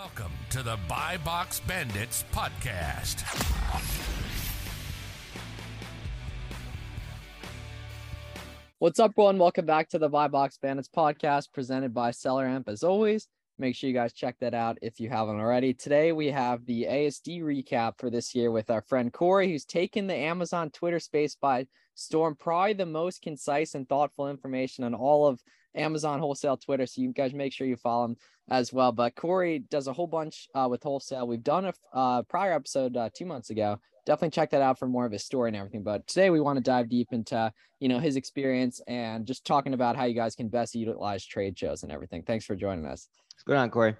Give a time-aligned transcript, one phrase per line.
[0.00, 3.24] Welcome to the Buy Box Bandits podcast.
[8.78, 9.38] What's up, everyone?
[9.38, 12.68] Welcome back to the Buy Box Bandits podcast presented by SellerAmp.
[12.68, 13.26] As always,
[13.58, 15.74] make sure you guys check that out if you haven't already.
[15.74, 20.06] Today, we have the ASD recap for this year with our friend Corey, who's taken
[20.06, 22.36] the Amazon Twitter space by storm.
[22.38, 25.42] Probably the most concise and thoughtful information on all of
[25.78, 26.86] Amazon wholesale Twitter.
[26.86, 28.16] So you guys make sure you follow him
[28.50, 28.92] as well.
[28.92, 31.26] But Corey does a whole bunch uh, with wholesale.
[31.26, 33.78] We've done a uh, prior episode uh, two months ago.
[34.06, 35.82] Definitely check that out for more of his story and everything.
[35.82, 39.74] But today we want to dive deep into you know his experience and just talking
[39.74, 42.22] about how you guys can best utilize trade shows and everything.
[42.22, 43.08] Thanks for joining us.
[43.34, 43.96] What's going on, Corey?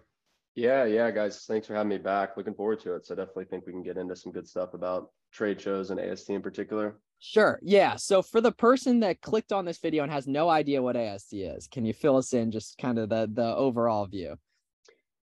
[0.59, 1.45] Yeah, yeah, guys.
[1.47, 2.37] Thanks for having me back.
[2.37, 3.07] Looking forward to it.
[3.07, 6.31] So definitely think we can get into some good stuff about trade shows and ASD
[6.31, 6.99] in particular.
[7.21, 7.61] Sure.
[7.63, 7.95] Yeah.
[7.95, 11.57] So for the person that clicked on this video and has no idea what ASD
[11.57, 14.35] is, can you fill us in just kind of the the overall view?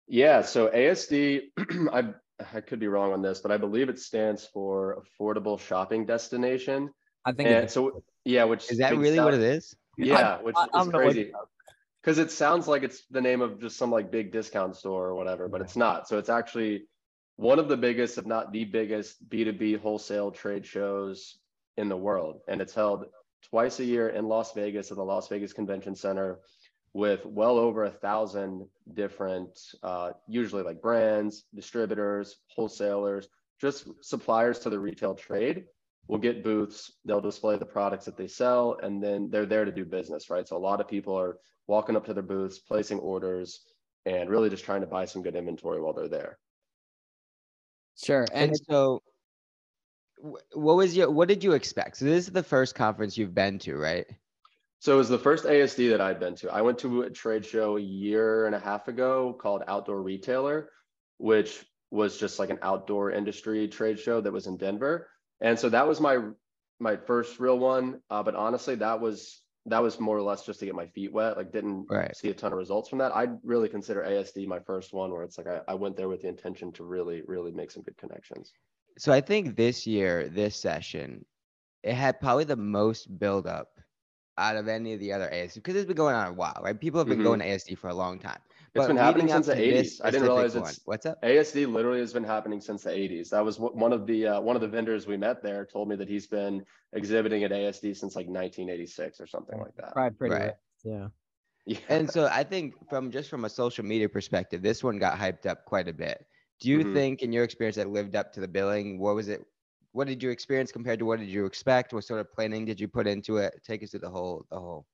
[0.07, 0.43] Yeah.
[0.43, 1.41] So ASD,
[1.93, 2.15] I
[2.55, 6.91] I could be wrong on this, but I believe it stands for Affordable Shopping Destination.
[7.25, 7.49] I think.
[7.49, 9.75] And so yeah, which Is that really sound, what it is?
[9.97, 11.33] Yeah, which I, I is crazy.
[12.09, 15.15] Because it sounds like it's the name of just some like big discount store or
[15.15, 16.09] whatever, but it's not.
[16.09, 16.85] So it's actually
[17.37, 21.37] one of the biggest, if not the biggest, B2B wholesale trade shows
[21.77, 22.41] in the world.
[22.49, 23.05] And it's held
[23.51, 26.39] twice a year in Las Vegas at the Las Vegas Convention Center
[26.95, 33.29] with well over a thousand different, uh, usually like brands, distributors, wholesalers,
[33.61, 35.67] just suppliers to the retail trade
[36.09, 36.93] will get booths.
[37.05, 40.49] They'll display the products that they sell, and then they're there to do business, right?
[40.49, 43.61] So a lot of people are walking up to their booths, placing orders,
[44.07, 46.39] and really just trying to buy some good inventory while they're there.
[48.03, 48.27] Sure.
[48.33, 49.03] And, And so,
[50.55, 51.11] what was your?
[51.11, 51.99] What did you expect?
[51.99, 54.07] So this is the first conference you've been to, right?
[54.81, 56.53] So it was the first ASD that I'd been to.
[56.53, 60.71] I went to a trade show a year and a half ago called Outdoor Retailer,
[61.19, 65.09] which was just like an outdoor industry trade show that was in Denver.
[65.41, 66.31] And so that was my
[66.81, 68.03] my first real one.
[68.11, 71.13] Uh, but honestly, that was that was more or less just to get my feet
[71.13, 71.37] wet.
[71.37, 72.15] Like didn't Right.
[72.15, 73.15] see a ton of results from that.
[73.15, 76.23] i'd really consider ASD my first one where it's like I, I went there with
[76.23, 78.55] the intention to really, really make some good connections.
[78.99, 81.25] So I think this year, this session,
[81.83, 83.81] it had probably the most buildup
[84.39, 86.81] out of any of the other ASD because it's been going on a while, right?
[86.81, 87.23] People have been Mhm.
[87.23, 88.41] going to ASD for a long time.
[88.79, 89.59] It's been happening since the 80s.
[89.59, 91.23] I didn't specific realize one- it's- What's up?
[91.23, 93.31] ASD literally has been happening since the 80s.
[93.31, 95.97] That was one of the uh, one of the vendors we met there told me
[95.97, 99.93] that he's been exhibiting at ASD since like 1986 or something like that.
[99.93, 100.43] probably pretty Right.
[100.47, 100.55] right.
[100.85, 101.09] Yeah.
[101.67, 101.79] Yeah.
[101.91, 105.45] And so I think from just from a social media perspective, this one got hyped
[105.45, 106.25] up quite a bit.
[106.61, 106.95] Do you Mhm.
[106.95, 108.99] think in your experience that lived up to the billing?
[108.99, 109.45] What was it?
[109.93, 111.93] What did you experience compared to what did you expect?
[111.93, 113.61] What sort of planning did you put into it?
[113.65, 114.87] Take us through the whole the whole.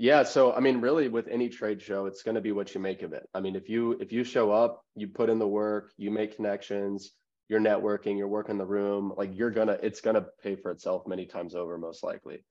[0.00, 2.80] Yeah, so I mean, really, with any trade show, it's going to be what you
[2.80, 3.28] make of it.
[3.34, 6.36] I mean, if you if you show up, you put in the work, you make
[6.36, 7.10] connections,
[7.48, 11.26] you're networking, you're working the room, like you're gonna, it's gonna pay for itself many
[11.26, 12.44] times over, most likely.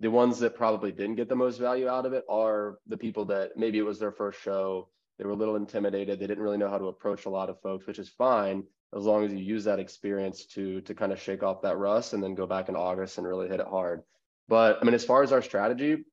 [0.00, 3.26] The ones that probably didn't get the most value out of it are the people
[3.26, 6.58] that maybe it was their first show, they were a little intimidated, they didn't really
[6.58, 8.62] know how to approach a lot of folks, which is fine
[8.96, 12.14] as long as you use that experience to to kind of shake off that rust
[12.14, 14.02] and then go back in August and really hit it hard.
[14.48, 16.04] But I mean, as far as our strategy,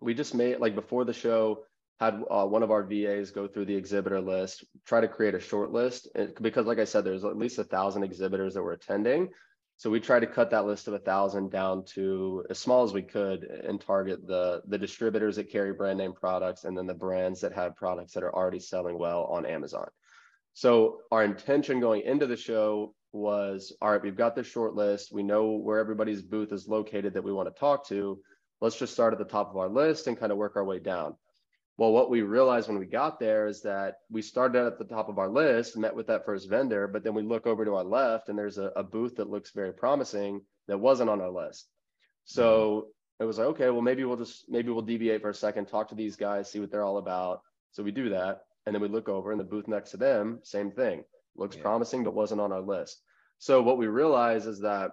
[0.00, 1.64] we just made like before the show
[2.00, 5.40] had uh, one of our VAs go through the exhibitor list, try to create a
[5.40, 8.72] short list and, because like I said, there's at least a thousand exhibitors that were
[8.72, 9.28] attending.
[9.78, 12.94] So we tried to cut that list of a thousand down to as small as
[12.94, 16.94] we could and target the the distributors that carry brand name products and then the
[16.94, 19.88] brands that have products that are already selling well on Amazon.
[20.54, 25.12] So our intention going into the show was, all right, we've got this short list.
[25.12, 28.18] We know where everybody's booth is located that we want to talk to
[28.60, 30.78] let's just start at the top of our list and kind of work our way
[30.78, 31.14] down.
[31.78, 35.10] Well, what we realized when we got there is that we started at the top
[35.10, 37.84] of our list, met with that first vendor, but then we look over to our
[37.84, 41.68] left and there's a, a booth that looks very promising that wasn't on our list.
[42.24, 43.24] So mm-hmm.
[43.24, 45.88] it was like, okay, well, maybe we'll just, maybe we'll deviate for a second, talk
[45.90, 47.42] to these guys, see what they're all about.
[47.72, 48.40] So we do that.
[48.64, 51.04] And then we look over and the booth next to them, same thing,
[51.36, 51.62] looks Yeah.
[51.62, 53.02] promising, but wasn't on our list.
[53.38, 54.92] So what we realize is that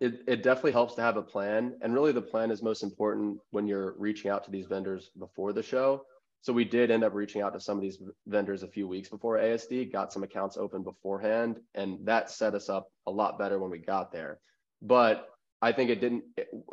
[0.00, 1.76] it, it definitely helps to have a plan.
[1.82, 5.52] And really, the plan is most important when you're reaching out to these vendors before
[5.52, 6.04] the show.
[6.40, 9.08] So we did end up reaching out to some of these vendors a few weeks
[9.08, 13.58] before ASD, got some accounts open beforehand, and that set us up a lot better
[13.58, 14.38] when we got there.
[14.80, 15.28] But
[15.60, 16.22] I think it didn't,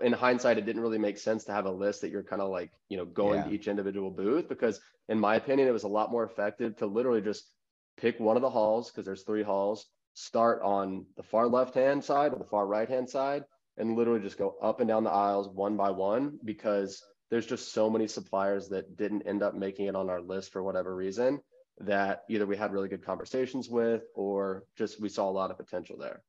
[0.04, 2.52] in hindsight, it didn't really make sense to have a list that you're kind of
[2.52, 3.46] like, you know, going Yeah.
[3.46, 4.80] to each individual booth because,
[5.10, 7.52] in my opinion, it was a lot more effective to literally just
[7.98, 12.04] pick one of the halls because there's three halls, start on the far left hand
[12.04, 13.44] side or the far right hand side,
[13.78, 17.74] and literally just go up and down the aisles one by one because there's just
[17.74, 21.40] so many suppliers that didn't end up making it on our list for whatever reason
[21.80, 25.58] that either we had really good conversations with or just we saw a lot of
[25.58, 26.22] potential there.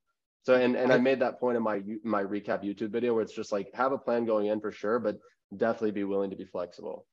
[0.42, 3.34] So and and I made that point in my my recap YouTube video where it's
[3.34, 5.18] just like have a plan going in for sure, but
[5.56, 7.06] definitely be willing to be flexible.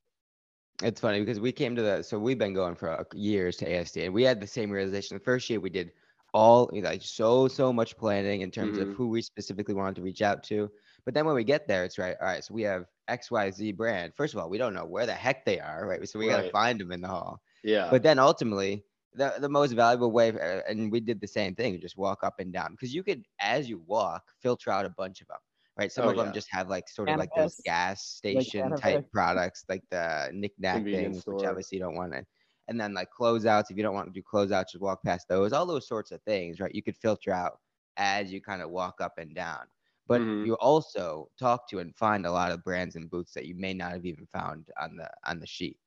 [0.81, 4.06] It's funny because we came to the so we've been going for years to ASD
[4.06, 5.18] and we had the same realization.
[5.18, 5.92] The first year we did
[6.33, 8.91] all like so so much planning in terms mm-hmm.
[8.91, 10.69] of who we specifically wanted to reach out to.
[11.06, 12.15] But then when we get there, it's right.
[12.19, 14.13] All right, so we have XYZ brand.
[14.15, 16.07] First of all, we don't know where the heck they are, right?
[16.07, 16.38] So we right.
[16.38, 17.41] got to find them in the hall.
[17.63, 17.89] Yeah.
[17.91, 18.83] But then ultimately,
[19.15, 22.39] the, the most valuable way, uh, and we did the same thing, just walk up
[22.39, 25.38] and down because you could, as you walk, filter out a bunch of them,
[25.77, 25.91] right?
[25.91, 26.24] Some oh, of yeah.
[26.24, 30.29] them just have like sort of like those gas station like type products, like the
[30.33, 31.36] knickknack things, store.
[31.36, 32.25] which obviously you don't want to.
[32.68, 35.54] And then like closeouts, if you don't want to do closeouts, just walk past those,
[35.54, 36.74] all those sorts of things, right?
[36.74, 37.60] You could filter out
[37.98, 39.65] as you kind of walk up and down
[40.07, 40.45] but mm-hmm.
[40.45, 43.74] you also talk to and find a lot of brands and booths that you may
[43.74, 45.77] not have even found on the on the sheet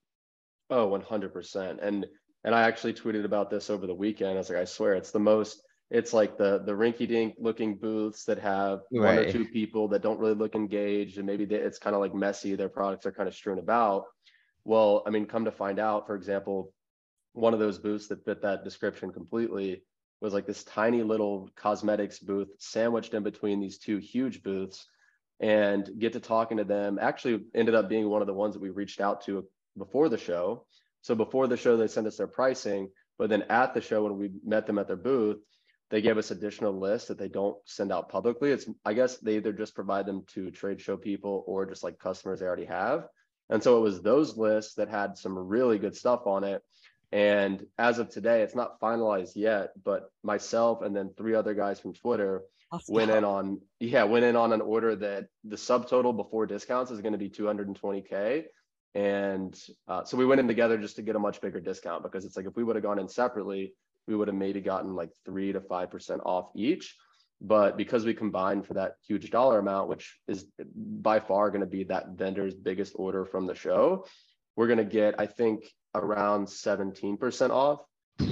[0.71, 2.07] oh 100% and
[2.45, 5.11] and i actually tweeted about this over the weekend i was like i swear it's
[5.11, 9.17] the most it's like the the rinky dink looking booths that have right.
[9.17, 12.01] one or two people that don't really look engaged and maybe they, it's kind of
[12.01, 14.05] like messy their products are kind of strewn about
[14.67, 16.73] well i mean come to find out for example
[17.33, 19.83] one of those booths that fit that description completely
[20.21, 24.87] was like this tiny little cosmetics booth sandwiched in between these two huge booths
[25.41, 28.63] and get to talking to them actually ended up being one of the ones that
[28.63, 29.47] we reached out to
[29.77, 30.65] before the show.
[31.03, 34.19] So before the show they sent us their pricing but then at the show when
[34.19, 35.39] we met them at their booth
[35.91, 38.51] they gave us additional lists that they don't send out publicly.
[38.51, 41.99] It's i guess they either just provide them to trade show people or just like
[41.99, 43.07] customers they already have
[43.51, 46.63] and so it was those lists that had some really good stuff on it.
[47.13, 51.79] And as of today, it's not finalized yet, but myself and then three other guys
[51.79, 52.43] from Twitter
[52.89, 57.01] went in on yeah went in on an order that the subtotal before discounts is
[57.01, 58.45] going to be 220k
[58.95, 59.57] and
[59.89, 62.37] uh, so we went in together just to get a much bigger discount because it's
[62.37, 63.73] like if we would have gone in separately
[64.07, 66.97] we would have maybe gotten like three to five percent off each
[67.41, 71.67] but because we combined for that huge dollar amount which is by far going to
[71.67, 74.07] be that vendor's biggest order from the show
[74.57, 75.65] we're going to get i think
[75.97, 77.81] around 17% off,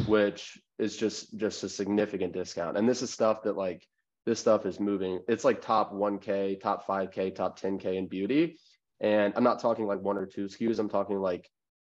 [0.07, 2.77] which is just just a significant discount.
[2.77, 3.87] And this is stuff that like
[4.27, 5.21] this stuff is moving.
[5.29, 8.59] It's like top 1K, top 5K, top 10K in beauty.
[9.01, 10.79] And I'm not talking like one or two SKUs.
[10.79, 11.49] I'm talking like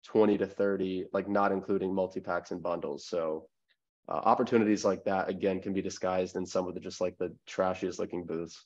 [0.05, 3.07] 20 to 30, like not including multi packs and bundles.
[3.07, 3.47] So
[4.07, 7.33] uh, opportunities like that again can be disguised in some of the just like the
[7.47, 8.65] trashiest looking booths.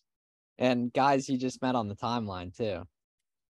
[0.57, 2.83] And guys you just met on the timeline too.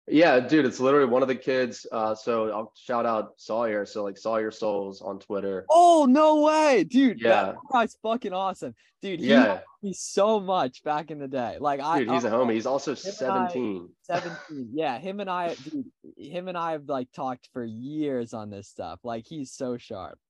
[0.08, 1.84] Yeah, dude, it's literally one of the kids.
[1.90, 3.84] Uh, so I'll shout out Sawyer.
[3.84, 5.66] So like Sawyer Souls on Twitter.
[5.68, 7.20] Oh no way, dude!
[7.20, 9.18] Yeah, that guy's fucking awesome, dude.
[9.18, 11.56] He yeah, me so much back in the day.
[11.58, 12.54] Like I, dude, he's a homie.
[12.54, 13.88] He's also seventeen.
[14.08, 14.68] I, Seventeen.
[14.72, 15.86] Yeah, him and I, dude,
[16.16, 19.00] him and I have like talked for years on this stuff.
[19.02, 20.20] Like he's so sharp.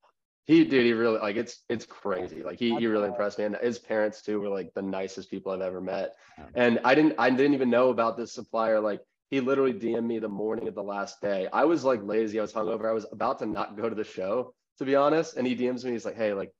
[0.47, 2.43] He dude, he really like it's it's crazy.
[2.45, 5.51] Like he he really impressed me, and his parents too were like the nicest people
[5.53, 6.15] I've ever met.
[6.55, 9.01] And I didn't I didn't even know about this supplier like
[9.31, 11.49] he literally DM'd me the morning of the last day.
[11.53, 12.39] I was like lazy.
[12.39, 12.89] I was hungover.
[12.89, 15.37] I was about to not go to the show, to be honest.
[15.37, 15.91] And he DMs me.
[15.91, 16.53] He's like, "Hey, like,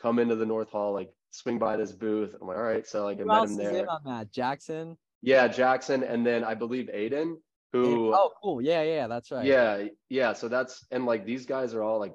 [0.00, 0.92] come into the North Hall.
[0.92, 3.90] Like, swing by this booth." I'm like, "All right." So like, I met him there.
[3.90, 4.30] on that?
[4.30, 4.96] Jackson.
[5.22, 7.36] Yeah, Jackson, and then I believe Aiden,
[7.72, 8.14] who.
[8.14, 8.62] Oh, cool.
[8.62, 9.44] Yeah, yeah, that's right.
[9.44, 10.34] Yeah, yeah.
[10.34, 12.14] So that's and like these guys are all like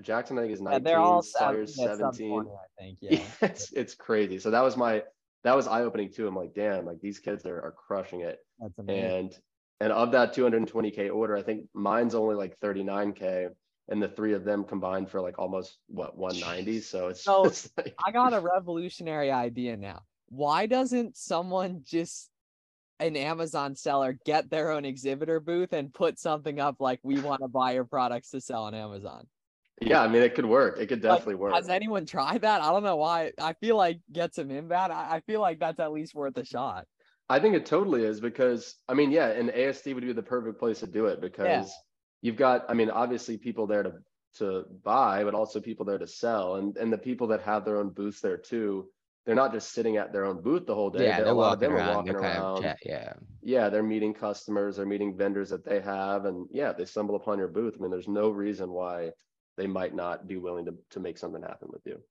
[0.00, 0.72] Jackson, I think is 19.
[0.72, 1.88] Yeah, they're all 17.
[1.88, 2.98] I think.
[3.02, 3.10] Yeah.
[3.10, 3.20] yeah.
[3.42, 4.38] it's it's crazy.
[4.38, 5.02] So that was my
[5.44, 6.26] that was eye opening too.
[6.26, 8.38] I'm like, damn, like these kids are, are crushing it.
[8.58, 9.04] That's amazing.
[9.04, 9.36] And
[9.80, 13.48] and of that 220k order, I think mine's only like 39k,
[13.88, 16.80] and the three of them combined for like almost what 190.
[16.80, 17.94] So it's so it's like...
[18.04, 20.02] I got a revolutionary idea now.
[20.28, 22.30] Why doesn't someone just
[23.00, 27.42] an Amazon seller get their own exhibitor booth and put something up like we want
[27.42, 29.26] to buy your products to sell on Amazon?
[29.86, 30.78] Yeah, I mean, it could work.
[30.78, 31.54] It could definitely like, work.
[31.54, 32.62] Has anyone tried that?
[32.62, 33.32] I don't know why.
[33.40, 34.92] I feel like get some inbound.
[34.92, 36.86] I, I feel like that's at least worth a shot.
[37.28, 40.58] I think it totally is because I mean, yeah, and ASD would be the perfect
[40.58, 41.64] place to do it because yeah.
[42.20, 43.92] you've got, I mean, obviously people there to
[44.38, 47.78] to buy, but also people there to sell, and and the people that have their
[47.78, 48.88] own booths there too.
[49.24, 51.04] They're not just sitting at their own booth the whole day.
[51.04, 51.94] Yeah, they're, they're walking around.
[51.94, 52.62] Walking around.
[52.62, 56.84] Chat, yeah, yeah, they're meeting customers, they're meeting vendors that they have, and yeah, they
[56.84, 57.74] stumble upon your booth.
[57.78, 59.10] I mean, there's no reason why
[59.56, 62.02] they might not be willing to to make something happen with you.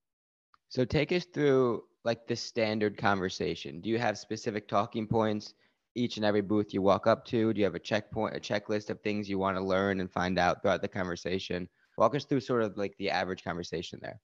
[0.69, 3.81] So take us through like the standard conversation.
[3.81, 5.53] Do you have specific talking points
[5.95, 7.53] each and every booth you walk up to?
[7.53, 10.39] Do you have a checkpoint, a checklist of things you want to learn and find
[10.39, 11.67] out throughout the conversation?
[11.97, 14.19] Walk us through sort of like the average conversation there.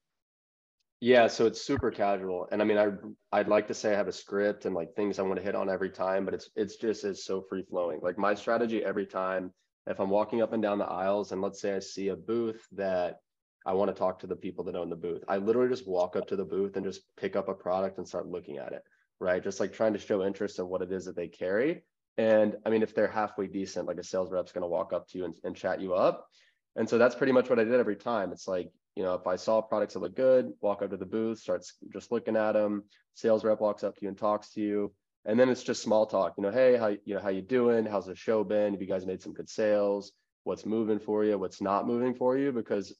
[1.00, 2.88] Yeah, so it's super casual, and I mean, I
[3.30, 5.54] I'd like to say I have a script and like things I want to hit
[5.54, 8.00] on every time, but it's it's just is so free flowing.
[8.02, 9.52] Like my strategy every time
[9.88, 12.66] if I'm walking up and down the aisles and let's say I see a booth
[12.72, 13.20] that
[13.66, 15.24] I want to talk to the people that own the booth.
[15.28, 18.06] I literally just walk up to the booth and just pick up a product and
[18.06, 18.82] start looking at it,
[19.20, 19.42] right?
[19.42, 21.84] Just like trying to show interest in what it is that they carry.
[22.18, 25.08] And I mean, if they're halfway decent, like a sales rep's going to walk up
[25.08, 26.28] to you and, and chat you up.
[26.76, 28.32] And so that's pretty much what I did every time.
[28.32, 31.06] It's like, you know, if I saw products that look good, walk up to the
[31.06, 32.84] booth, starts just looking at them.
[33.14, 34.92] Sales rep walks up to you and talks to you,
[35.28, 36.34] and then it's just small talk.
[36.38, 37.84] You know, hey, how you know how you doing?
[37.84, 38.72] How's the show been?
[38.72, 40.12] Have you guys made some good sales?
[40.44, 41.38] What's moving for you?
[41.38, 42.50] What's not moving for you?
[42.50, 42.96] Because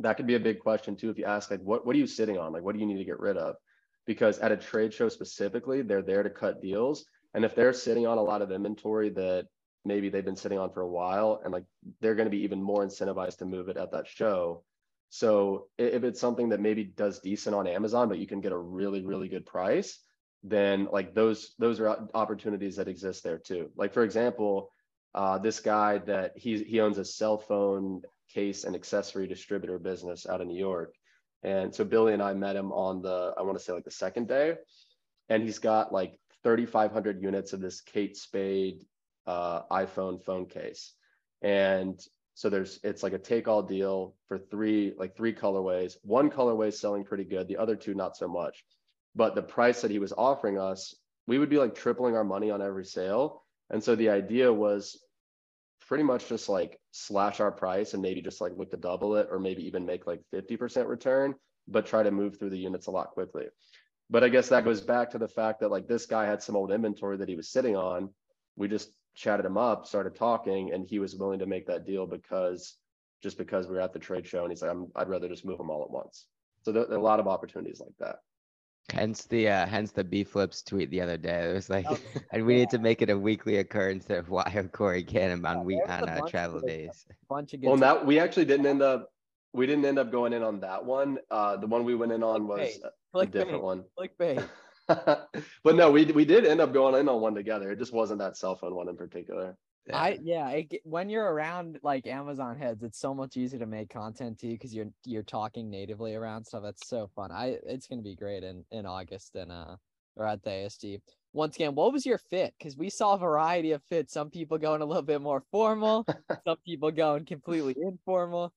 [0.00, 1.08] that could be a big question too.
[1.08, 2.52] If you ask like, what what are you sitting on?
[2.52, 3.56] Like, what do you need to get rid of?
[4.06, 8.06] Because at a trade show specifically, they're there to cut deals, and if they're sitting
[8.06, 9.46] on a lot of inventory that
[9.86, 11.64] maybe they've been sitting on for a while and like
[12.00, 14.62] they're going to be even more incentivized to move it at that show
[15.08, 18.58] so if it's something that maybe does decent on amazon but you can get a
[18.58, 20.00] really really good price
[20.42, 24.70] then like those those are opportunities that exist there too like for example
[25.14, 28.02] uh, this guy that he he owns a cell phone
[28.32, 30.94] case and accessory distributor business out in new york
[31.42, 33.90] and so billy and i met him on the i want to say like the
[33.90, 34.54] second day
[35.28, 38.84] and he's got like 3500 units of this kate spade
[39.28, 40.94] uh, iPhone phone case.
[41.42, 42.00] And
[42.34, 45.96] so there's it's like a take all deal for three like three colorways.
[46.02, 48.64] One colorway is selling pretty good, the other two not so much.
[49.14, 50.94] But the price that he was offering us,
[51.26, 53.42] we would be like tripling our money on every sale.
[53.70, 55.02] And so the idea was
[55.88, 59.28] pretty much just like slash our price and maybe just like look to double it
[59.30, 61.34] or maybe even make like 50% return,
[61.66, 63.46] but try to move through the units a lot quickly.
[64.10, 66.56] But I guess that goes back to the fact that like this guy had some
[66.56, 68.10] old inventory that he was sitting on.
[68.56, 72.06] We just chatted him up, started talking, and he was willing to make that deal
[72.06, 72.76] because
[73.22, 75.44] just because we were at the trade show, and he's like, i would rather just
[75.44, 76.26] move them all at once.
[76.62, 78.16] So there, there, are a lot of opportunities like that.
[78.92, 81.50] Hence the uh, hence the B flips tweet the other day.
[81.50, 81.98] It was like, oh,
[82.32, 82.60] and we yeah.
[82.60, 86.20] need to make it a weekly occurrence of why Corey Cannon on week on uh,
[86.26, 87.06] travel days.
[87.28, 89.10] Bunch of well, that we actually didn't end up
[89.52, 91.18] we didn't end up going in on that one.
[91.30, 92.80] Uh, the one we went in on was
[93.14, 93.84] a, a different one.
[93.98, 94.46] Clickbait.
[94.86, 97.70] but no, we we did end up going in on one together.
[97.70, 99.56] It just wasn't that cell phone one in particular.
[99.88, 99.96] Yeah.
[99.96, 103.88] I yeah, it, when you're around like Amazon heads, it's so much easier to make
[103.88, 106.62] content too because you're you're talking natively around stuff.
[106.62, 107.32] That's so fun.
[107.32, 109.76] I it's gonna be great in in August and uh
[110.16, 111.00] or at the ASD.
[111.32, 112.54] Once again, what was your fit?
[112.58, 114.12] Because we saw a variety of fits.
[114.12, 116.04] Some people going a little bit more formal,
[116.46, 118.52] some people going completely informal.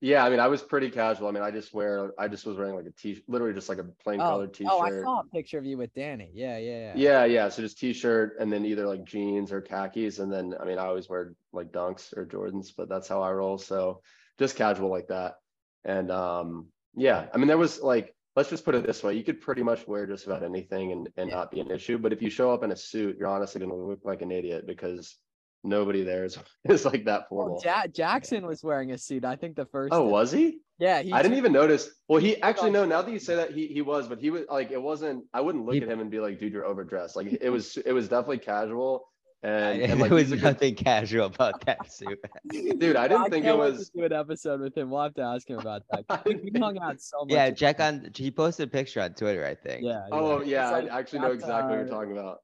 [0.00, 1.28] Yeah, I mean, I was pretty casual.
[1.28, 3.78] I mean, I just wear, I just was wearing like a t, literally just like
[3.78, 4.72] a plain oh, colored t-shirt.
[4.72, 6.30] Oh, I saw a picture of you with Danny.
[6.34, 6.92] Yeah, yeah, yeah.
[6.94, 7.48] Yeah, yeah.
[7.48, 10.86] So just t-shirt and then either like jeans or khakis, and then I mean, I
[10.86, 13.56] always wear like Dunks or Jordans, but that's how I roll.
[13.56, 14.02] So
[14.38, 15.36] just casual like that.
[15.84, 19.24] And um, yeah, I mean, there was like, let's just put it this way: you
[19.24, 21.36] could pretty much wear just about anything and and yeah.
[21.36, 21.98] not be an issue.
[21.98, 24.32] But if you show up in a suit, you're honestly going to look like an
[24.32, 25.16] idiot because
[25.64, 27.54] nobody there is, is like that formal.
[27.54, 29.24] Well, ja- Jackson was wearing a suit.
[29.24, 29.92] I think the first.
[29.92, 30.12] Oh, day.
[30.12, 30.58] was he?
[30.78, 31.88] Yeah, I didn't even notice.
[32.08, 32.84] Well, he actually no.
[32.84, 35.24] Now that you say that, he he was, but he was like it wasn't.
[35.32, 37.16] I wouldn't look he, at him and be like, dude, you're overdressed.
[37.16, 37.76] Like it was.
[37.76, 39.06] It was definitely casual.
[39.44, 40.84] And, and like, there was nothing good...
[40.84, 42.18] casual about that suit.
[42.50, 43.90] Dude, I didn't I think it was.
[43.90, 44.90] do an episode with him.
[44.90, 46.24] We'll have to ask him about that.
[46.24, 47.30] We hung out so much.
[47.30, 48.10] Yeah, check on.
[48.16, 49.84] He posted a picture on Twitter, I think.
[49.84, 50.06] Yeah.
[50.10, 52.40] Oh yeah, like, I actually know exactly uh, what you're talking about.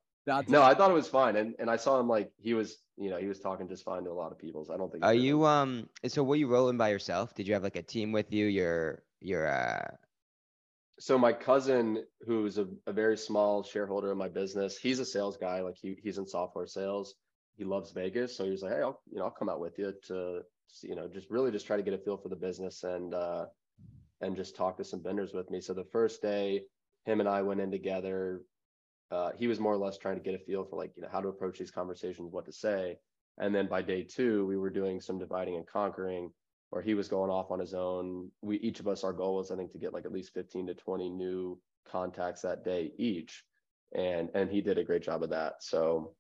[0.51, 3.09] no, I thought it was fine, and and I saw him like he was you
[3.09, 4.65] know, he was talking just fine to a lot of people.
[4.65, 5.05] So I don't think.
[5.05, 5.89] Are you um?
[6.07, 7.35] So were you rolling by yourself?
[7.35, 8.47] Did you have like a team with you?
[8.47, 9.97] Your your uh.
[10.99, 15.39] So my cousin, who's a, a very small shareholder in my business, he's a sales
[15.39, 15.63] guy.
[15.63, 17.15] Like he he's in software sales.
[17.57, 19.79] He loves Vegas, so he was like, "Hey, I'll you know I'll come out with
[19.79, 20.43] you to
[20.83, 23.47] you know just really just try to get a feel for the business and uh
[24.21, 26.65] and just talk to some vendors with me." So the first day,
[27.07, 28.43] him and I went in together
[29.11, 31.09] uh, he was more or less trying to get a feel for like you know
[31.11, 32.97] how to approach these conversations what to say.
[33.39, 36.31] And then by day two we were doing some dividing and conquering
[36.71, 38.31] where he was going off on his own.
[38.43, 40.69] We each of us our goal was i think to get like at least 15
[40.69, 43.45] to 20 new contacts that day each.
[43.95, 45.55] And and he did a great job of that.
[45.61, 46.15] So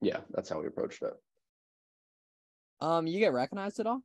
[0.00, 1.14] yeah that's how we approached it.
[2.80, 4.02] Um you get recognized at all?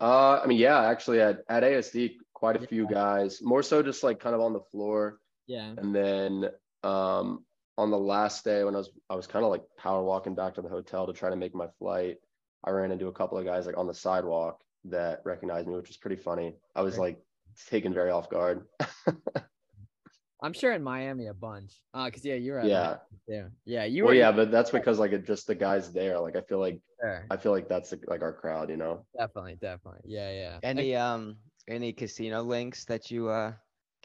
[0.00, 2.66] Uh i mean yeah actually at, at asd quite a yeah.
[2.66, 5.18] few guys more so just like kind of on the floor.
[5.48, 5.72] Yeah.
[5.76, 6.50] And then
[6.82, 7.44] um,
[7.76, 10.54] on the last day when I was I was kind of like power walking back
[10.54, 12.16] to the hotel to try to make my flight,
[12.64, 15.88] I ran into a couple of guys like on the sidewalk that recognized me, which
[15.88, 16.56] was pretty funny.
[16.74, 17.20] I was like
[17.68, 18.66] taken very off guard.
[20.40, 21.72] I'm sure in Miami a bunch.
[21.92, 23.84] Uh, cause yeah, you're yeah, yeah, yeah.
[23.84, 24.08] You were.
[24.08, 26.20] Well, yeah, but that's because like it just the guys there.
[26.20, 27.26] Like I feel like sure.
[27.30, 29.04] I feel like that's like our crowd, you know.
[29.18, 30.02] Definitely, definitely.
[30.04, 30.58] Yeah, yeah.
[30.62, 33.52] Any um any casino links that you uh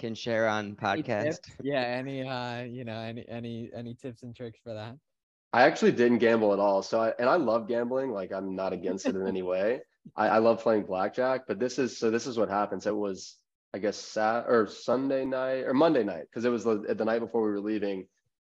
[0.03, 1.39] can share on podcast.
[1.61, 4.97] Yeah, any uh, you know, any any any tips and tricks for that?
[5.53, 6.83] I actually didn't gamble at all.
[6.83, 8.11] So I and I love gambling.
[8.11, 9.79] Like I'm not against it in any way.
[10.17, 12.85] I, I love playing blackjack, but this is so this is what happens.
[12.85, 13.37] It was
[13.73, 17.19] I guess Sat or Sunday night or Monday night because it was the, the night
[17.19, 18.05] before we were leaving.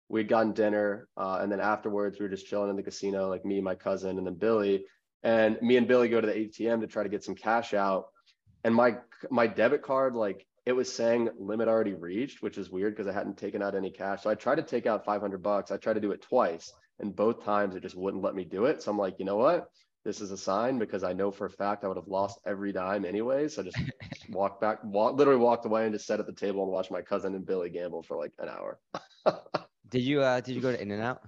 [0.09, 3.45] We'd gotten dinner, uh, and then afterwards we were just chilling in the casino, like
[3.45, 4.85] me, my cousin, and then Billy.
[5.23, 8.07] And me and Billy go to the ATM to try to get some cash out.
[8.63, 8.99] And my
[9.31, 13.13] my debit card, like it was saying limit already reached, which is weird because I
[13.13, 14.23] hadn't taken out any cash.
[14.23, 15.71] So I tried to take out 500 bucks.
[15.71, 18.67] I tried to do it twice, and both times it just wouldn't let me do
[18.67, 18.83] it.
[18.83, 19.71] So I'm like, you know what?
[20.05, 22.73] This is a sign because I know for a fact I would have lost every
[22.73, 23.49] dime anyway.
[23.49, 23.79] So I just
[24.31, 27.03] walked back, walk, literally walked away and just sat at the table and watched my
[27.03, 28.79] cousin and Billy gamble for like an hour.
[29.89, 31.21] did you uh did you go to In-N-Out?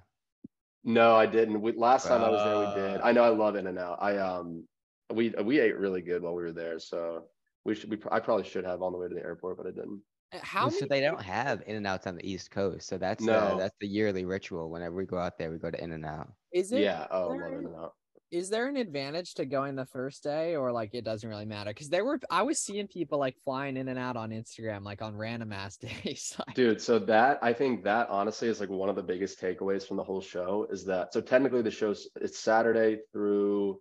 [0.85, 1.61] No, I didn't.
[1.61, 3.01] We, last time uh, I was there, we did.
[3.03, 3.99] I know I love In-N-Out.
[4.01, 4.67] I um
[5.13, 6.79] we we ate really good while we were there.
[6.79, 7.25] So
[7.65, 7.91] we should.
[7.91, 10.03] We I probably should have on the way to the airport, but I didn't.
[10.33, 13.35] Uh, how so they don't have In-N-Outs on the East Coast, so that's no.
[13.35, 14.71] Uh, that's the yearly ritual.
[14.71, 16.33] Whenever we go out there, we go to In-N-Out.
[16.53, 16.81] Is it?
[16.81, 17.07] Yeah.
[17.11, 17.93] Oh, love In-N-Out.
[18.31, 21.69] Is there an advantage to going the first day, or like it doesn't really matter?
[21.71, 25.03] Because there were I was seeing people like flying in and out on Instagram, like
[25.03, 26.35] on random ass days.
[26.55, 29.99] Dude, so that I think that honestly is like one of the biggest takeaways from
[29.99, 33.79] the whole show is that so technically the show's it's Saturday through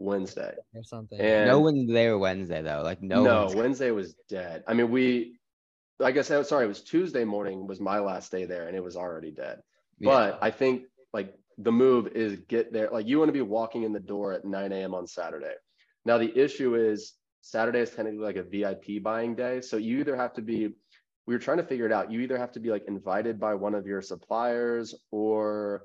[0.00, 1.20] Wednesday or something.
[1.20, 2.80] And no one's there Wednesday though.
[2.82, 3.22] Like no.
[3.22, 4.64] No, Wednesday was dead.
[4.66, 5.36] I mean, we.
[6.02, 6.64] I guess I sorry.
[6.64, 9.60] It was Tuesday morning was my last day there, and it was already dead.
[9.98, 10.10] Yeah.
[10.10, 12.88] But I think like the move is get there.
[12.90, 14.94] Like you want to be walking in the door at 9 a.m.
[14.94, 15.52] on Saturday.
[16.06, 20.16] Now the issue is Saturday is technically like a VIP buying day, so you either
[20.16, 20.70] have to be.
[21.26, 22.10] We were trying to figure it out.
[22.10, 25.82] You either have to be like invited by one of your suppliers, or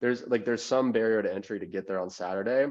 [0.00, 2.66] there's like there's some barrier to entry to get there on Saturday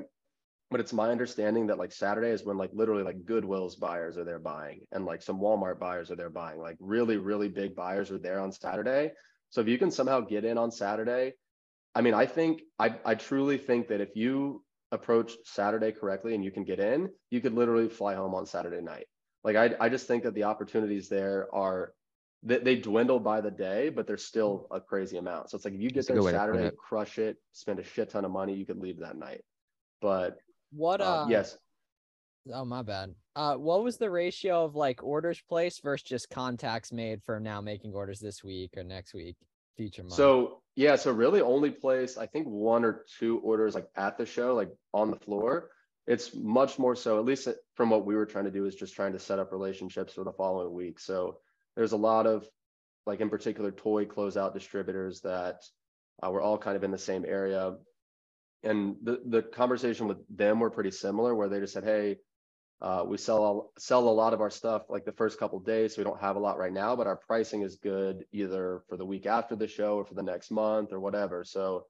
[0.71, 4.23] but it's my understanding that like Saturday is when like literally like Goodwill's buyers are
[4.23, 6.59] there buying and like some Walmart buyers are there buying.
[6.59, 9.11] Like really, really big buyers are there on Saturday.
[9.49, 11.33] So if you can somehow get in on Saturday,
[11.95, 16.43] I mean, I think I I truly think that if you approach Saturday correctly and
[16.43, 19.07] you can get in, you could literally fly home on Saturday night.
[19.43, 21.93] Like I I just think that the opportunities there are
[22.43, 25.49] they, they dwindle by the day, but there's still a crazy amount.
[25.49, 28.31] So it's like if you get there Saturday, crush it, spend a shit ton of
[28.31, 29.41] money, you could leave that night.
[29.99, 30.37] But
[30.71, 31.01] what?
[31.01, 31.57] Uh, uh, yes.
[32.53, 33.13] Oh my bad.
[33.35, 37.61] Uh, what was the ratio of like orders placed versus just contacts made for now
[37.61, 39.35] making orders this week or next week,
[39.77, 40.13] future month?
[40.13, 44.25] So yeah, so really only place I think one or two orders like at the
[44.25, 45.69] show, like on the floor.
[46.07, 48.95] It's much more so, at least from what we were trying to do, is just
[48.95, 50.99] trying to set up relationships for the following week.
[50.99, 51.37] So
[51.75, 52.47] there's a lot of
[53.05, 55.61] like in particular toy closeout distributors that
[56.23, 57.75] uh, we're all kind of in the same area
[58.63, 62.17] and the the conversation with them were pretty similar where they just said hey
[62.81, 66.01] uh, we sell sell a lot of our stuff like the first couple days so
[66.01, 69.05] we don't have a lot right now but our pricing is good either for the
[69.05, 71.43] week after the show or for the next month or whatever.
[71.43, 71.85] So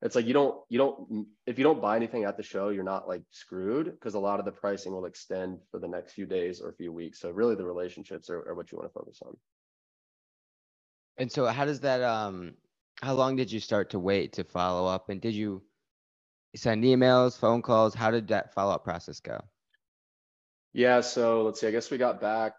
[0.00, 2.84] it's like you don't you don't if you don't buy anything at the show you're
[2.84, 6.24] not like screwed because a lot of the pricing will extend for the next few
[6.24, 7.18] days or a few weeks.
[7.18, 9.36] So really the relationships are, are what you want to focus on.
[11.16, 12.54] And so how does that um
[13.02, 15.08] how long did you start to wait to follow up?
[15.08, 15.62] And did you
[16.58, 17.94] send emails, phone calls?
[17.94, 19.40] How did that follow up process go?
[20.72, 21.66] Yeah, so let's see.
[21.66, 22.52] I guess we got back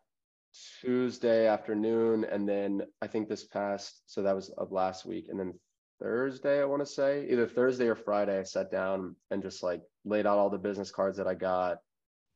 [0.81, 5.39] Tuesday afternoon, and then I think this past, so that was of last week, and
[5.39, 5.53] then
[6.01, 9.81] Thursday, I want to say, either Thursday or Friday, I sat down and just like
[10.05, 11.77] laid out all the business cards that I got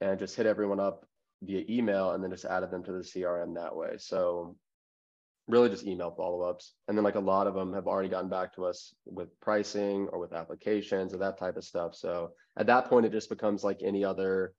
[0.02, 1.06] and just hit everyone up
[1.42, 3.96] via email and then just added them to the CRM that way.
[3.98, 4.58] So
[5.48, 6.74] really just email follow-ups.
[6.88, 10.08] And then like a lot of them have already gotten back to us with pricing
[10.12, 11.96] or with applications or that type of stuff.
[11.96, 14.54] So at that point it just becomes like any other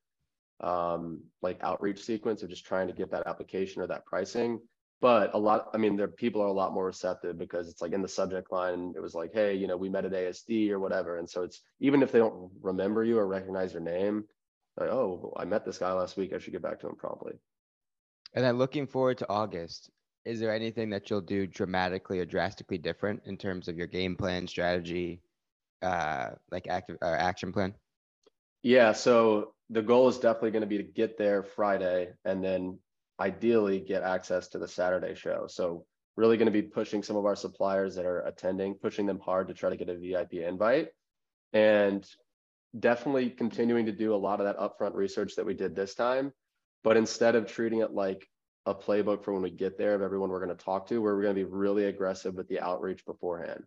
[0.60, 4.60] um like outreach sequence of just trying to get that application or that pricing.
[5.00, 7.92] But a lot i mean there people are a lot more receptive because it's like
[7.92, 10.78] in the subject line it was like hey you know we met at asd or
[10.78, 11.18] whatever.
[11.18, 14.24] And so it's even if they don't remember you or recognize your name
[14.78, 16.32] like oh i met this guy last week.
[16.34, 17.32] I should get back to him promptly.
[18.34, 19.90] And then looking forward to august
[20.24, 24.16] is there anything that you'll do dramatically or drastically different in terms of your game
[24.16, 25.20] plan, strategy,
[25.82, 27.74] uh, like active or action plan?
[28.62, 32.78] Yeah, so the goal is definitely going to be to get there Friday and then
[33.20, 35.46] ideally get access to the Saturday show.
[35.48, 35.84] So
[36.16, 39.48] really going to be pushing some of our suppliers that are attending, pushing them hard
[39.48, 40.88] to try to get a VIP invite
[41.52, 42.08] and
[42.78, 46.32] definitely continuing to do a lot of that upfront research that we did this time.
[46.82, 48.26] But instead of treating it like
[48.66, 51.14] a playbook for when we get there of everyone we're going to talk to, where
[51.14, 53.64] we're going to be really aggressive with the outreach beforehand.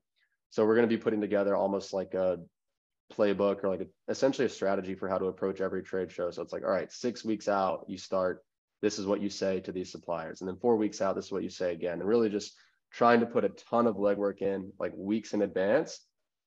[0.49, 2.39] So we're going to be putting together almost like a
[3.13, 6.31] playbook or like a, essentially a strategy for how to approach every trade show.
[6.31, 8.43] So it's like, all right, six weeks out, you start.
[8.81, 11.31] This is what you say to these suppliers, and then four weeks out, this is
[11.31, 12.53] what you say again, and really just
[12.91, 15.99] trying to put a ton of legwork in like weeks in advance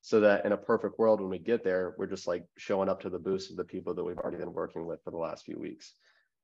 [0.02, 3.00] so that in a perfect world, when we get there, we're just like showing up
[3.00, 5.44] to the boost of the people that we've already been working with for the last
[5.44, 5.94] few weeks.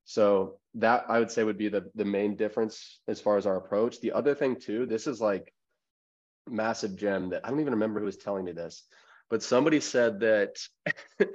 [0.06, 3.56] So that I would say would be the the main difference as far as our
[3.56, 4.00] approach.
[4.00, 5.52] The other thing too, this is like
[6.48, 8.84] massive gem that I don't even remember who was telling me this,
[9.28, 10.56] but somebody said that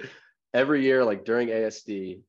[0.54, 2.20] every year, like during ASD,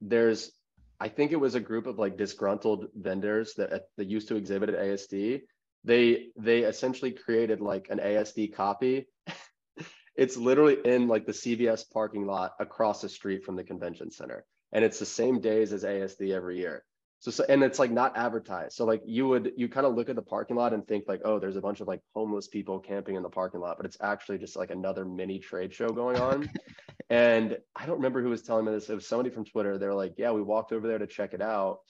[0.00, 0.50] there's
[0.98, 4.36] I think it was a group of like disgruntled vendors that uh, that used to
[4.36, 5.42] exhibit at ASD.
[5.84, 9.06] They they essentially created like an ASD copy.
[10.16, 14.44] it's literally in like the CVS parking lot across the street from the convention center,
[14.72, 16.84] and it's the same days as ASD every year.
[17.20, 18.74] So, so and it's like not advertised.
[18.74, 21.20] So like you would you kind of look at the parking lot and think like,
[21.24, 23.98] oh, there's a bunch of like homeless people camping in the parking lot, but it's
[24.00, 26.50] actually just like another mini trade show going on.
[27.10, 28.88] and I don't remember who was telling me this.
[28.88, 29.76] It was somebody from Twitter.
[29.76, 31.80] They're like, yeah, we walked over there to check it out.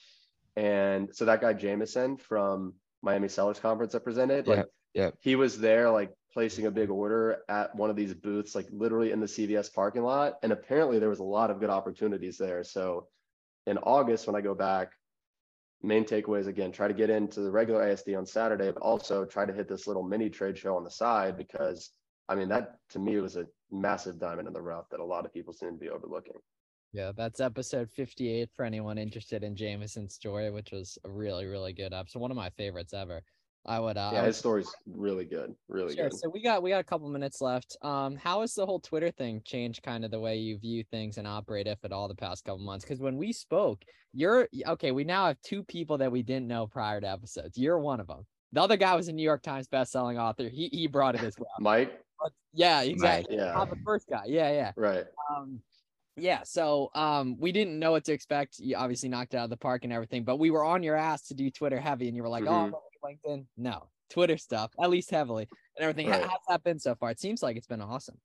[0.56, 5.10] And so that guy Jameson from Miami Sellers Conference that presented, like yeah, yeah.
[5.20, 9.10] he was there like placing a big order at one of these booths, like literally
[9.10, 10.34] in the CVS parking lot.
[10.42, 12.62] And apparently there was a lot of good opportunities there.
[12.62, 13.08] So
[13.66, 14.92] in August, when I go back,
[15.82, 19.46] main takeaways again try to get into the regular ASD on Saturday, but also try
[19.46, 21.90] to hit this little mini trade show on the side because
[22.28, 25.24] I mean that to me was a massive diamond in the rough that a lot
[25.24, 26.34] of people seem to be overlooking.
[26.92, 31.72] Yeah, that's episode 58 for anyone interested in Jameson's story, which was a really, really
[31.72, 32.18] good episode.
[32.18, 33.22] One of my favorites ever.
[33.66, 33.96] I would.
[33.96, 36.08] Uh, yeah, his story's really good, really sure.
[36.08, 36.18] good.
[36.18, 37.76] So we got we got a couple minutes left.
[37.82, 41.18] Um, how has the whole Twitter thing changed kind of the way you view things
[41.18, 42.84] and operate, if at all, the past couple months?
[42.84, 43.82] Because when we spoke,
[44.14, 44.92] you're okay.
[44.92, 47.58] We now have two people that we didn't know prior to episodes.
[47.58, 48.26] You're one of them.
[48.52, 50.48] The other guy was a New York Times best-selling author.
[50.48, 51.50] He he brought it as well.
[51.60, 52.00] Mike.
[52.18, 53.36] But, yeah, exactly.
[53.36, 53.64] Mike, yeah.
[53.64, 54.24] the first guy.
[54.26, 54.72] Yeah, yeah.
[54.76, 55.04] Right.
[55.30, 55.60] Um,
[56.20, 59.56] yeah so um we didn't know what to expect you obviously knocked out of the
[59.56, 62.22] park and everything but we were on your ass to do twitter heavy and you
[62.22, 62.74] were like oh, mm-hmm.
[62.74, 66.10] oh linkedin no Twitter stuff, at least heavily, and everything.
[66.10, 66.22] Right.
[66.22, 67.10] How's that been so far?
[67.10, 68.18] It seems like it's been awesome.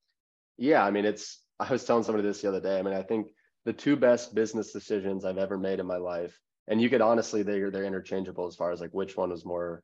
[0.57, 1.41] Yeah, I mean, it's.
[1.59, 2.77] I was telling somebody this the other day.
[2.77, 3.27] I mean, I think
[3.63, 7.43] the two best business decisions I've ever made in my life, and you could honestly,
[7.43, 9.83] they're they're interchangeable as far as like which one was more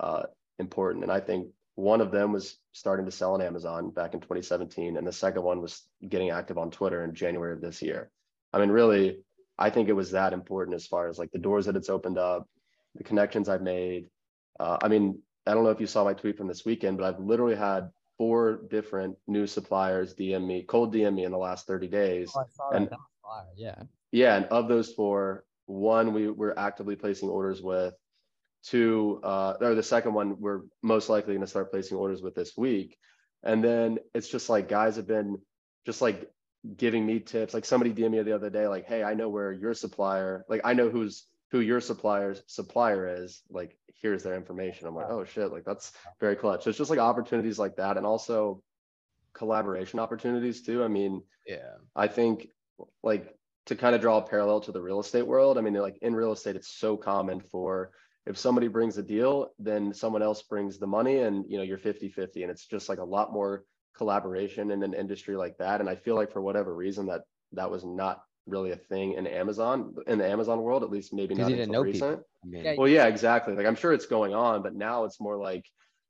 [0.00, 0.24] uh,
[0.58, 1.04] important.
[1.04, 4.96] And I think one of them was starting to sell on Amazon back in 2017,
[4.96, 8.10] and the second one was getting active on Twitter in January of this year.
[8.52, 9.18] I mean, really,
[9.58, 12.18] I think it was that important as far as like the doors that it's opened
[12.18, 12.48] up,
[12.94, 14.06] the connections I've made.
[14.60, 17.06] Uh, I mean, I don't know if you saw my tweet from this weekend, but
[17.06, 21.66] I've literally had four different new suppliers DM me, cold DM me in the last
[21.66, 22.32] 30 days.
[22.36, 22.88] Oh, and
[23.56, 23.82] yeah.
[24.10, 24.36] Yeah.
[24.36, 27.94] And of those four, one we were actively placing orders with,
[28.64, 32.34] two, uh, or the second one we're most likely going to start placing orders with
[32.34, 32.96] this week.
[33.42, 35.38] And then it's just like guys have been
[35.84, 36.30] just like
[36.76, 37.54] giving me tips.
[37.54, 40.60] Like somebody DM me the other day, like, hey, I know where your supplier, like
[40.64, 43.42] I know who's who your supplier's supplier is.
[43.50, 44.86] Like here's their information.
[44.86, 46.64] I'm like, oh shit, like that's very clutch.
[46.64, 48.62] So it's just like opportunities like that, and also
[49.34, 50.82] collaboration opportunities too.
[50.82, 52.48] I mean, yeah, I think
[53.02, 53.34] like
[53.66, 55.58] to kind of draw a parallel to the real estate world.
[55.58, 57.90] I mean, like in real estate, it's so common for
[58.26, 61.78] if somebody brings a deal, then someone else brings the money and you know you're
[61.78, 62.42] 50 50.
[62.42, 63.64] And it's just like a lot more
[63.96, 65.80] collaboration in an industry like that.
[65.80, 69.26] And I feel like for whatever reason that that was not really a thing in
[69.26, 72.20] Amazon in the Amazon world, at least maybe not until recent.
[72.44, 73.54] Yeah, well, yeah, exactly.
[73.54, 75.64] Like I'm sure it's going on, but now it's more like,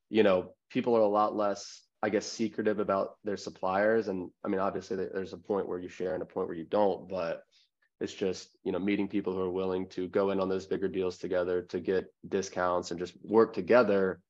[0.09, 4.09] you know, people are a lot less, I guess, secretive about their suppliers.
[4.09, 6.65] And I mean, obviously, there's a point where you share and a point where you
[6.65, 7.43] don't, but
[8.03, 10.89] it's just you know meeting people who are willing to go in on those bigger
[10.89, 14.21] deals together to get discounts and just work together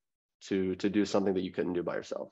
[0.41, 2.29] to to do something that you couldn't do by yourself.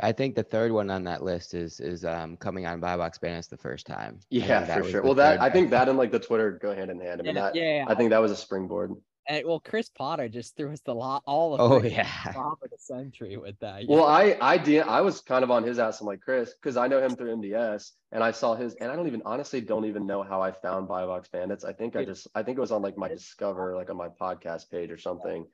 [0.00, 3.18] I think the third one on that list is is um, coming on Buy Box
[3.18, 4.18] Bandits the first time.
[4.30, 5.02] Yeah, for sure.
[5.02, 7.20] Well, that I think that and like the Twitter go hand in hand.
[7.20, 8.92] I mean, yeah, that, yeah, yeah, I think that was a springboard.
[9.26, 12.70] And well, Chris Potter just threw us the lot all of oh yeah top of
[12.70, 13.84] the century with that.
[13.88, 16.00] Well, I I did I was kind of on his ass.
[16.00, 18.96] I'm like Chris because I know him through MDS and I saw his and I
[18.96, 21.64] don't even honestly don't even know how I found Buy Box Bandits.
[21.64, 24.08] I think I just I think it was on like my Discover like on my
[24.08, 25.46] podcast page or something.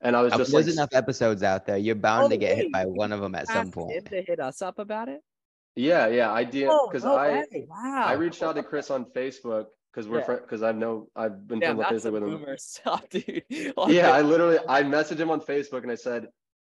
[0.00, 1.78] And I was uh, just there's like, enough episodes out there.
[1.78, 4.06] You're bound oh, to get hit by one of them at some point.
[4.06, 5.20] to hit us up about it.
[5.76, 8.04] Yeah, yeah, I did because oh, I wow.
[8.06, 10.68] I reached out to Chris on Facebook because we're because yeah.
[10.68, 12.44] I've know I've been yeah, friends with him.
[12.58, 13.42] Stuff, dude.
[13.48, 16.28] yeah, I literally I messaged him on Facebook and I said,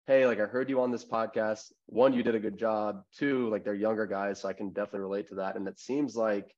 [0.08, 1.72] "Hey, like I heard you on this podcast.
[1.86, 3.04] One, you did a good job.
[3.16, 5.56] Two, like they're younger guys, so I can definitely relate to that.
[5.56, 6.54] And it seems like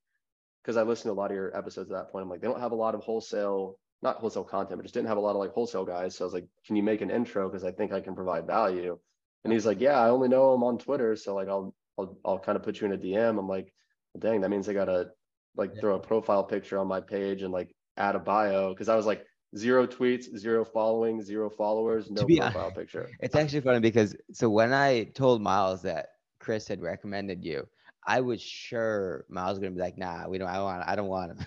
[0.64, 2.48] because I listened to a lot of your episodes at that point, I'm like they
[2.48, 5.32] don't have a lot of wholesale not wholesale content, but just didn't have a lot
[5.32, 6.16] of like wholesale guys.
[6.16, 7.50] So I was like, can you make an intro?
[7.50, 8.98] Cause I think I can provide value.
[9.44, 11.16] And he's like, yeah, I only know him on Twitter.
[11.16, 13.40] So like, I'll, I'll, I'll kind of put you in a DM.
[13.40, 13.74] I'm like,
[14.14, 15.10] well, dang, that means I got to
[15.58, 15.82] like yeah.
[15.82, 18.74] throw a profile picture on my page and like add a bio.
[18.76, 19.26] Cause I was like,
[19.58, 23.10] zero tweets, zero following, zero followers, no profile honest, picture.
[23.20, 26.08] It's actually funny because so when I told Miles that
[26.40, 27.68] Chris had recommended you,
[28.08, 31.08] I was sure Miles was gonna be like, nah, we don't I want I don't
[31.08, 31.46] want him.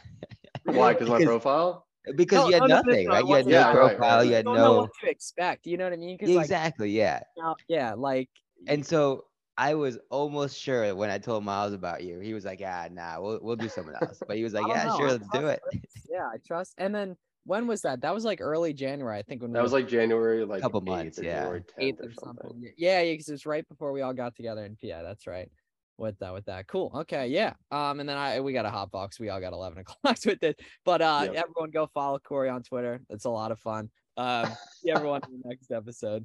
[0.64, 0.92] Why?
[0.92, 1.87] Because my profile?
[2.16, 3.27] Because no, you had no, nothing, no, right?
[3.27, 4.23] You had no yeah, profile, right, right.
[4.27, 5.66] you had you no what to expect.
[5.66, 6.16] You know what I mean?
[6.21, 7.21] Exactly, like, yeah.
[7.68, 8.31] yeah, like
[8.66, 9.25] and so
[9.59, 13.21] I was almost sure when I told Miles about you, he was like, "Yeah, nah,
[13.21, 14.97] we'll we'll do something else." But he was like, "Yeah, know.
[14.97, 15.61] sure, let's do it."
[16.09, 16.75] Yeah, I trust.
[16.79, 18.01] And then when was that?
[18.03, 19.42] That was like early January, I think.
[19.42, 22.51] When that was like January, like a couple months, yeah, eighth or, something.
[22.51, 22.73] something.
[22.79, 25.03] Yeah, yeah, because it was right before we all got together in PA.
[25.03, 25.51] That's right.
[25.97, 26.92] With that, with that, cool.
[26.94, 27.55] Okay, yeah.
[27.73, 29.18] Um, and then I we got a hot box.
[29.18, 30.61] We all got eleven o'clock with it.
[30.85, 31.47] But uh, yep.
[31.49, 33.01] everyone go follow Corey on Twitter.
[33.11, 33.90] It's a lot of fun.
[34.16, 36.25] Um, see everyone in the next episode.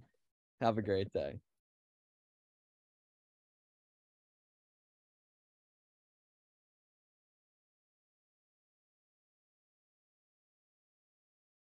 [0.61, 1.39] Have a great day.